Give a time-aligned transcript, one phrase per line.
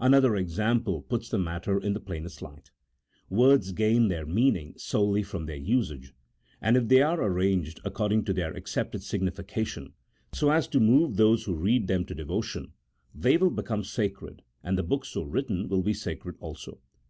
[0.00, 2.70] Another example puts the matter in the plainest light.
[3.28, 6.14] Words gain their meaning solely from their usage,
[6.62, 9.92] and if they are arranged according to their accepted signification
[10.32, 12.72] so as to move those who read them to devotion,
[13.14, 16.80] they will become sacred, and the book so written will be sacred also.